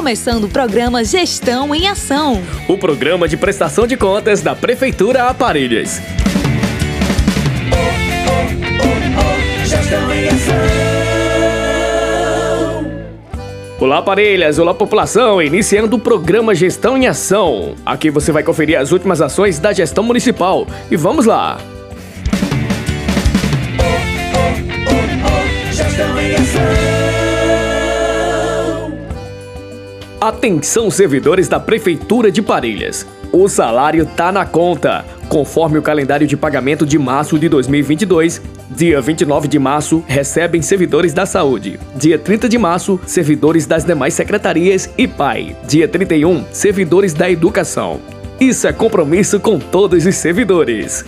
[0.00, 2.42] Começando o programa Gestão em Ação.
[2.66, 6.00] O programa de prestação de contas da Prefeitura Aparelhas.
[13.78, 14.58] Olá, Aparelhas!
[14.58, 15.42] Olá, população!
[15.42, 17.74] Iniciando o programa Gestão em Ação.
[17.84, 20.66] Aqui você vai conferir as últimas ações da gestão municipal.
[20.90, 21.58] E vamos lá!
[25.70, 26.89] Gestão em Ação.
[30.20, 33.06] Atenção servidores da Prefeitura de Parelhas.
[33.32, 35.02] O salário tá na conta.
[35.30, 41.14] Conforme o calendário de pagamento de março de 2022, dia 29 de março recebem servidores
[41.14, 41.80] da saúde.
[41.96, 45.56] Dia 30 de março, servidores das demais secretarias e PAI.
[45.66, 47.98] Dia 31, servidores da educação.
[48.38, 51.02] Isso é compromisso com todos os servidores.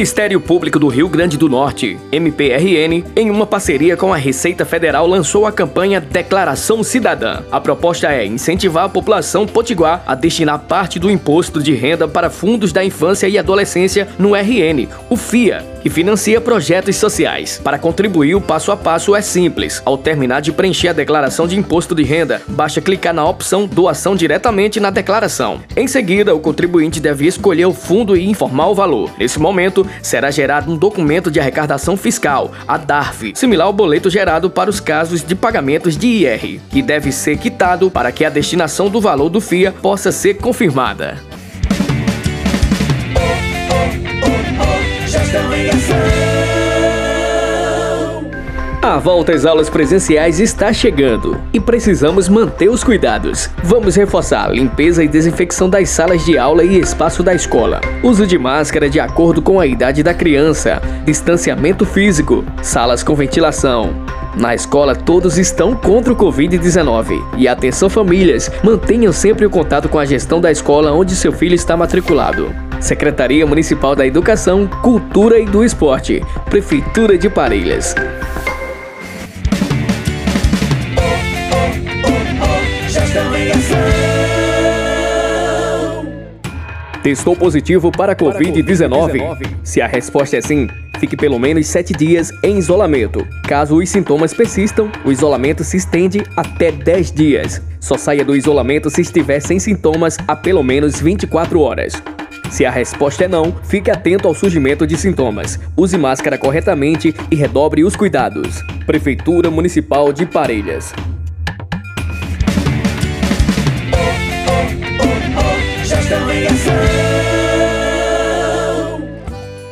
[0.00, 5.06] Ministério Público do Rio Grande do Norte, MPRN, em uma parceria com a Receita Federal,
[5.06, 7.42] lançou a campanha Declaração Cidadã.
[7.52, 12.30] A proposta é incentivar a população potiguar a destinar parte do imposto de renda para
[12.30, 17.60] fundos da infância e adolescência no RN, o FIA, que financia projetos sociais.
[17.62, 19.82] Para contribuir, o passo a passo é simples.
[19.84, 24.16] Ao terminar de preencher a declaração de imposto de renda, basta clicar na opção Doação
[24.16, 25.60] diretamente na declaração.
[25.76, 29.10] Em seguida, o contribuinte deve escolher o fundo e informar o valor.
[29.18, 34.50] Nesse momento, será gerado um documento de arrecadação fiscal, a DARF, similar ao boleto gerado
[34.50, 38.88] para os casos de pagamentos de IR, que deve ser quitado para que a destinação
[38.88, 41.18] do valor do FIA possa ser confirmada.
[48.82, 53.50] A volta às aulas presenciais está chegando e precisamos manter os cuidados.
[53.62, 57.82] Vamos reforçar a limpeza e desinfecção das salas de aula e espaço da escola.
[58.02, 60.80] Uso de máscara de acordo com a idade da criança.
[61.04, 62.42] Distanciamento físico.
[62.62, 63.94] Salas com ventilação.
[64.34, 67.22] Na escola, todos estão contra o Covid-19.
[67.36, 71.54] E atenção, famílias, mantenham sempre o contato com a gestão da escola onde seu filho
[71.54, 72.50] está matriculado.
[72.80, 77.94] Secretaria Municipal da Educação, Cultura e do Esporte, Prefeitura de Parelhas.
[87.02, 89.56] Testou positivo para Covid-19?
[89.64, 90.68] Se a resposta é sim,
[90.98, 93.26] fique pelo menos 7 dias em isolamento.
[93.48, 97.62] Caso os sintomas persistam, o isolamento se estende até 10 dias.
[97.80, 101.94] Só saia do isolamento se estiver sem sintomas há pelo menos 24 horas.
[102.50, 105.58] Se a resposta é não, fique atento ao surgimento de sintomas.
[105.74, 108.62] Use máscara corretamente e redobre os cuidados.
[108.84, 110.92] Prefeitura Municipal de Parelhas.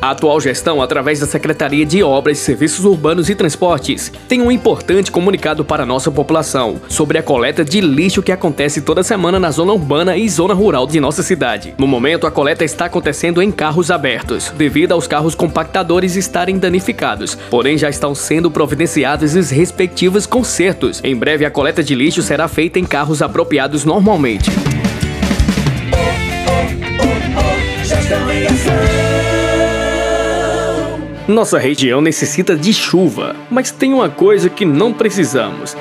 [0.09, 5.11] A atual gestão, através da Secretaria de Obras, Serviços Urbanos e Transportes, tem um importante
[5.11, 9.51] comunicado para a nossa população sobre a coleta de lixo que acontece toda semana na
[9.51, 11.75] zona urbana e zona rural de nossa cidade.
[11.77, 17.35] No momento, a coleta está acontecendo em carros abertos, devido aos carros compactadores estarem danificados,
[17.47, 21.01] porém já estão sendo providenciados os respectivos consertos.
[21.03, 24.49] Em breve, a coleta de lixo será feita em carros apropriados normalmente.
[31.29, 35.77] Nossa região necessita de chuva, mas tem uma coisa que não precisamos: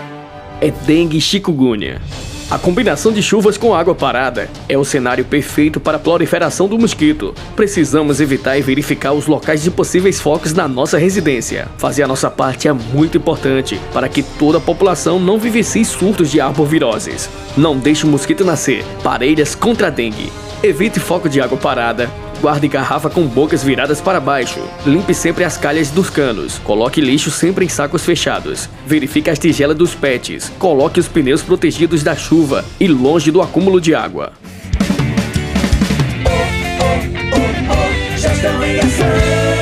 [0.60, 2.02] é dengue e chikungunya.
[2.50, 6.78] A combinação de chuvas com água parada é o cenário perfeito para a proliferação do
[6.78, 7.34] mosquito.
[7.56, 11.66] Precisamos evitar e verificar os locais de possíveis focos na nossa residência.
[11.78, 16.30] Fazer a nossa parte é muito importante para que toda a população não vivencie surtos
[16.30, 17.30] de arboviroses.
[17.56, 18.84] Não deixe o mosquito nascer.
[19.02, 20.30] Parelhas contra a dengue.
[20.62, 24.60] Evite foco de água parada, Guarde garrafa com bocas viradas para baixo.
[24.86, 26.58] Limpe sempre as calhas dos canos.
[26.58, 28.68] Coloque lixo sempre em sacos fechados.
[28.86, 30.52] Verifique as tigelas dos pets.
[30.58, 34.32] Coloque os pneus protegidos da chuva e longe do acúmulo de água.
[38.20, 39.57] A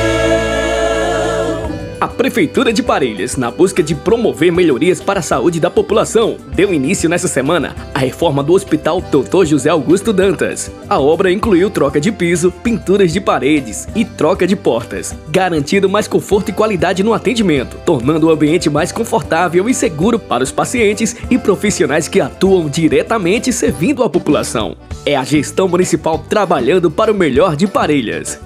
[2.17, 7.11] Prefeitura de Parelhas, na busca de promover melhorias para a saúde da população, deu início
[7.11, 9.45] nessa semana a reforma do Hospital Dr.
[9.45, 10.71] José Augusto Dantas.
[10.89, 16.09] A obra incluiu troca de piso, pinturas de paredes e troca de portas, garantindo mais
[16.09, 21.15] conforto e qualidade no atendimento, tornando o ambiente mais confortável e seguro para os pacientes
[21.31, 24.75] e profissionais que atuam diretamente servindo a população.
[25.05, 28.41] É a gestão municipal trabalhando para o melhor de Parelhas.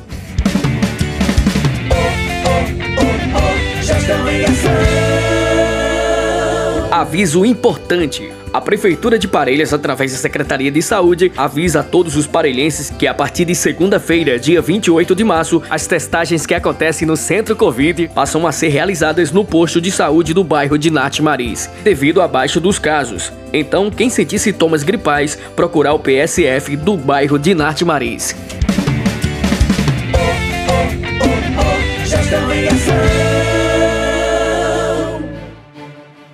[7.00, 8.30] Aviso importante.
[8.52, 13.06] A Prefeitura de Parelhas, através da Secretaria de Saúde, avisa a todos os parelhenses que
[13.06, 18.08] a partir de segunda-feira, dia 28 de março, as testagens que acontecem no Centro Covid
[18.08, 22.28] passam a ser realizadas no posto de saúde do bairro de Nath Maris, devido a
[22.28, 23.32] baixo dos casos.
[23.50, 28.36] Então, quem sentir sintomas gripais, procurar o PSF do bairro de Nath Maris.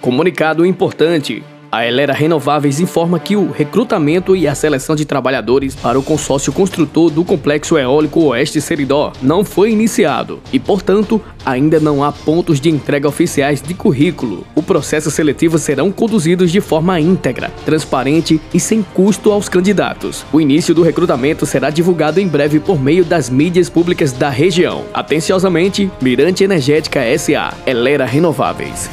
[0.06, 1.42] Comunicado importante.
[1.72, 6.52] A Elera Renováveis informa que o recrutamento e a seleção de trabalhadores para o consórcio
[6.52, 12.60] construtor do Complexo Eólico Oeste Seridó não foi iniciado e, portanto, ainda não há pontos
[12.60, 14.46] de entrega oficiais de currículo.
[14.54, 20.24] O processo seletivo serão conduzidos de forma íntegra, transparente e sem custo aos candidatos.
[20.32, 24.84] O início do recrutamento será divulgado em breve por meio das mídias públicas da região.
[24.94, 28.88] Atenciosamente, Mirante Energética SA, Elera Renováveis.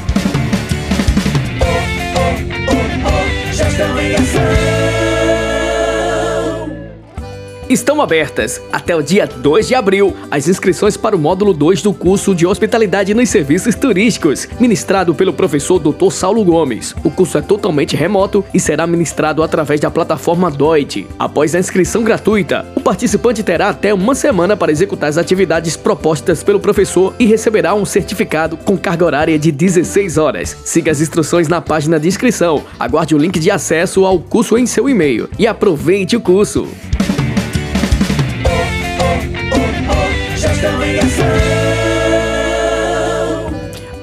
[7.68, 11.94] Estão abertas até o dia 2 de abril as inscrições para o módulo 2 do
[11.94, 16.10] curso de Hospitalidade nos Serviços Turísticos, ministrado pelo professor Dr.
[16.10, 16.94] Saulo Gomes.
[17.02, 21.06] O curso é totalmente remoto e será ministrado através da plataforma DOIT.
[21.18, 26.42] Após a inscrição gratuita, o participante terá até uma semana para executar as atividades propostas
[26.42, 30.54] pelo professor e receberá um certificado com carga horária de 16 horas.
[30.66, 34.66] Siga as instruções na página de inscrição, aguarde o link de acesso ao curso em
[34.66, 36.68] seu e-mail e aproveite o curso.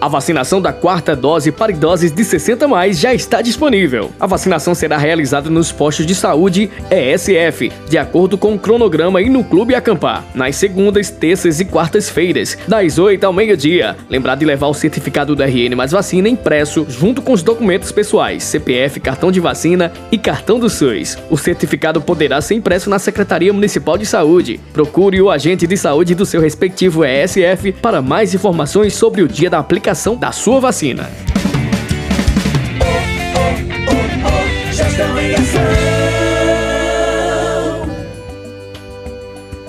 [0.02, 4.10] A vacinação da quarta dose para idosos de 60 mais já está disponível.
[4.20, 9.30] A vacinação será realizada nos postos de saúde ESF, de acordo com o cronograma e
[9.30, 13.96] no Clube Acampar, nas segundas, terças e quartas-feiras, das 8 ao meio-dia.
[14.10, 18.44] Lembrar de levar o certificado do RN mais vacina impresso junto com os documentos pessoais,
[18.44, 21.16] CPF, cartão de vacina e cartão do SUS.
[21.30, 24.60] O certificado poderá ser impresso na Secretaria Municipal de Saúde.
[24.74, 29.48] Procure o agente de saúde do seu respectivo ESF para mais informações sobre o dia
[29.48, 31.10] da aplicação aplicação da sua vacina.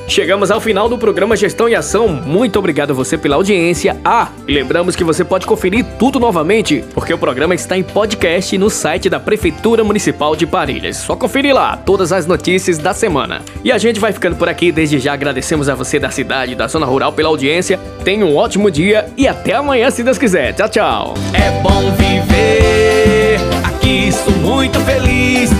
[0.09, 2.07] Chegamos ao final do programa Gestão e Ação.
[2.07, 3.95] Muito obrigado a você pela audiência.
[4.03, 8.71] Ah, lembramos que você pode conferir tudo novamente, porque o programa está em podcast no
[8.71, 10.97] site da Prefeitura Municipal de Parelhas.
[10.97, 13.43] Só conferir lá todas as notícias da semana.
[13.63, 14.71] E a gente vai ficando por aqui.
[14.71, 17.79] Desde já agradecemos a você da cidade, da zona rural pela audiência.
[18.03, 20.53] Tenha um ótimo dia e até amanhã, se Deus quiser.
[20.53, 21.13] Tchau, tchau.
[21.33, 25.51] É bom viver, aqui sou muito feliz.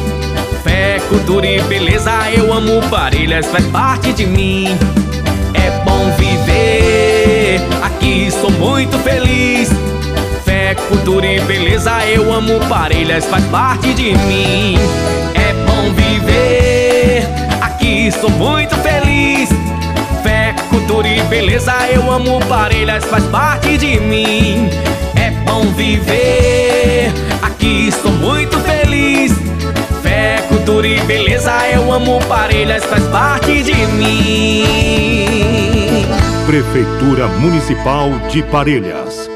[1.00, 4.68] Fé, cultura e beleza, eu amo Parelhas, faz parte de mim.
[5.54, 9.70] É bom viver, aqui sou muito feliz.
[10.44, 14.78] Fé, cultura e beleza, eu amo Parelhas, faz parte de mim.
[15.36, 17.26] É bom viver,
[17.62, 19.50] aqui sou muito feliz.
[20.22, 24.70] Fé, cultura e beleza, eu amo Parelhas, faz parte de mim.
[25.16, 29.50] É bom viver, aqui sou muito feliz
[30.50, 34.66] cultura e beleza eu amo Parelhas faz parte de mim.
[36.46, 39.29] Prefeitura Municipal de Parelhas